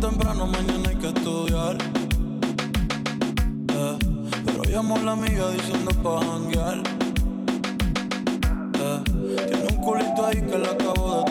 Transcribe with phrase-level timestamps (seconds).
[0.00, 1.76] temprano, mañana hay que estudiar.
[3.74, 3.98] Eh,
[4.44, 6.82] pero llamo a la amiga diciendo pa' janguear.
[8.80, 9.02] Eh,
[9.48, 11.25] tiene un culito ahí que le acabo de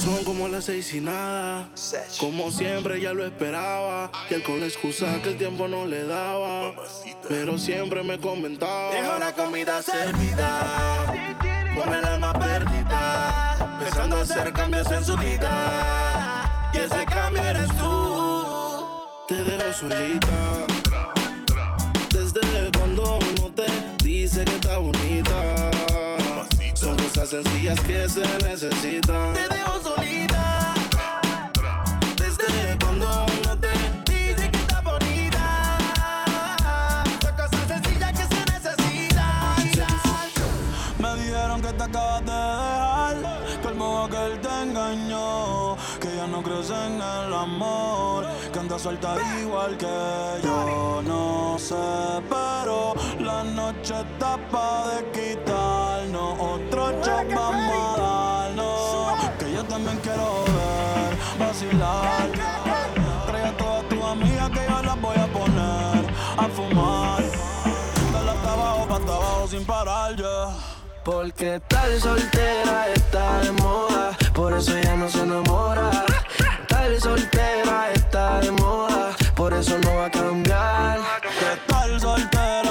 [0.00, 1.68] Son como las seis y nada.
[2.18, 4.10] Como siempre ya lo esperaba.
[4.30, 6.72] Y él con la excusa que el tiempo no le daba.
[7.28, 8.92] Pero siempre me comentaba.
[8.92, 11.06] Dejo la comida servida.
[11.76, 13.78] Con el alma perdida.
[13.80, 16.70] Pensando hacer cambios en su vida.
[16.74, 18.86] Y ese cambio eres tú.
[19.28, 20.66] Te dejo solita.
[22.10, 23.66] Desde cuando uno te
[24.04, 25.57] dice que está bonita
[27.28, 29.34] cosas sencillas que se necesitan.
[29.34, 30.74] Te dejo solita.
[32.16, 33.68] Desde cuando uno te
[34.10, 35.76] dice que está bonita.
[37.20, 39.56] Son cosas sencillas que se necesitan.
[40.98, 43.60] Me dijeron que te acabas de dejar.
[43.62, 45.76] Que el modo que él te engañó.
[46.00, 48.26] Que ya no crees en el amor.
[48.52, 51.02] Que anda suelta igual que yo.
[51.04, 51.74] No sé,
[52.28, 55.87] pero la noche está pa' de quitarnos.
[56.38, 59.30] Otro shot vamos a darnos.
[59.38, 62.28] Que yo también quiero ver, vacilar.
[63.26, 67.22] Trae a todas tus amigas que yo las voy a poner a fumar.
[68.12, 70.54] Dale hasta abajo, pa' hasta abajo sin parar, ya.
[71.04, 75.90] Porque tal soltera está de moda, por eso ella no se enamora.
[76.68, 80.98] Tal soltera está de moda, por eso no va a cambiar.
[81.22, 82.67] Que tal soltera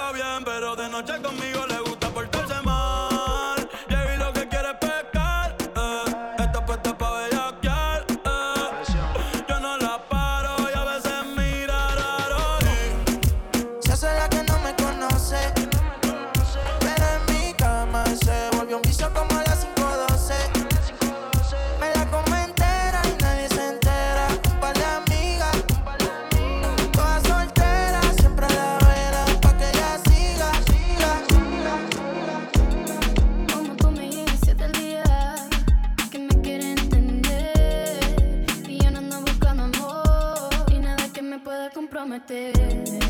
[0.00, 1.89] va bien, pero de noche conmigo le gusta
[41.90, 42.52] comprometer.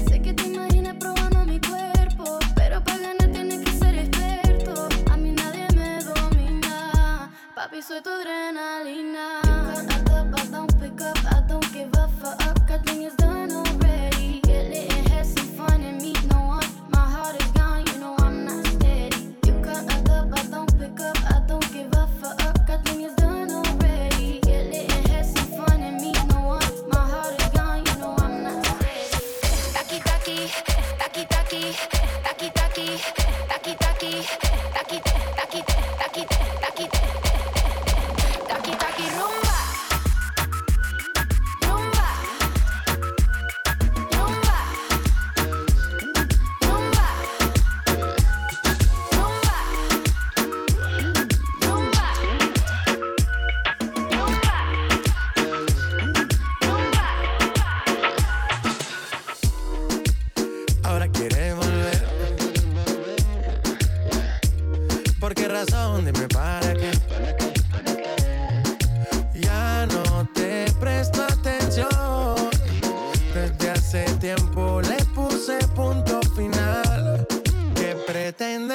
[0.09, 4.89] Sé que te imaginas probando mi cuerpo, pero para ganar tienes que ser experto.
[5.11, 9.43] A mí nadie me domina, papi soy tu adrenalina.
[9.77, 12.67] You cut up, I don't pick up, I don't give a fuck.
[12.67, 13.20] Got things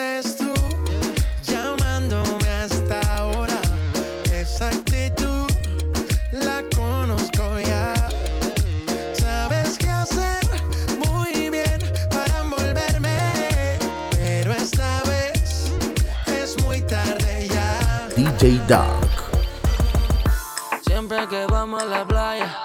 [0.05, 0.37] eres
[1.43, 3.59] llamándome hasta ahora.
[4.31, 5.47] Esa actitud
[6.31, 7.93] la conozco ya.
[9.13, 10.43] Sabes qué hacer
[11.05, 11.79] muy bien
[12.09, 13.17] para envolverme,
[14.11, 15.71] pero esta vez
[16.27, 18.09] es muy tarde ya.
[18.15, 19.09] DJ Dark.
[20.85, 22.55] Siempre que vamos a la playa,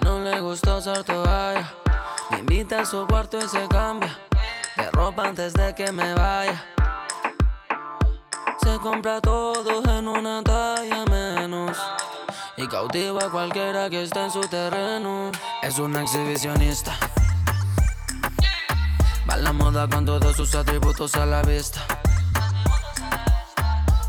[0.00, 1.72] no le gusta usar toalla.
[2.30, 4.16] Me invita a su cuarto y se cambia
[4.76, 6.64] de ropa antes de que me vaya.
[8.62, 11.76] Se compra todo en una talla menos.
[12.56, 15.30] Y cautiva a cualquiera que esté en su terreno.
[15.62, 16.92] Es una exhibicionista.
[19.28, 21.80] Va a la moda con todos sus atributos a la vista.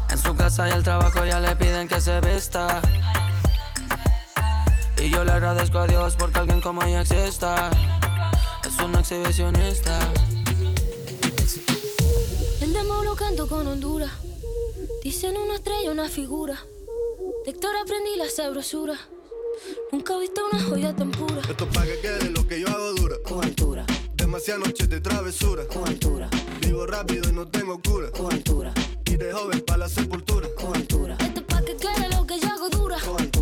[0.10, 2.82] En su casa y el trabajo ya le piden que se vista.
[4.98, 7.70] Y yo le agradezco a Dios porque alguien como ella exista.
[8.64, 10.00] Es una exhibicionista.
[13.18, 14.12] Canto con Honduras.
[15.04, 16.60] Dicen una estrella, una figura.
[17.46, 18.96] De Héctor aprendí la sabrosura.
[19.92, 21.42] Nunca he visto una joya tan pura.
[21.50, 23.16] Esto es pa' que quede lo que yo hago dura.
[23.24, 23.86] Con altura,
[24.16, 25.66] Demasiadas noches de travesura.
[25.68, 26.30] con altura,
[26.62, 28.12] Vivo rápido y no tengo cura.
[28.12, 28.74] con altura,
[29.06, 30.48] Y de joven para la sepultura.
[30.56, 32.98] con altura, Esto es pa' que quede lo que yo hago dura.
[33.00, 33.35] con altura,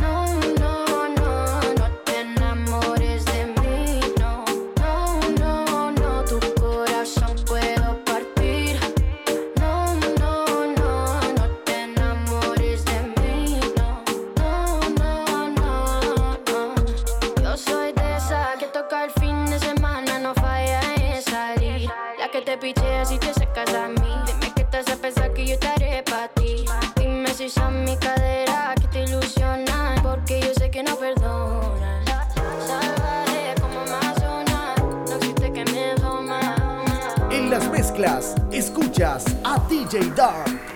[0.00, 0.26] No,
[0.58, 4.00] no, no, no te enamores de mí.
[4.18, 4.44] No,
[4.80, 8.80] no, no, no, tu corazón puedo partir.
[9.60, 13.60] No, no, no, no te enamores de mí.
[13.76, 16.74] No, no, no, no.
[17.40, 21.88] Yo soy esa que toca el fin de semana, no falla en salir.
[38.52, 40.75] Escuchas a DJ Dark.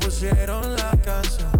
[0.00, 1.59] Pusieron la canción.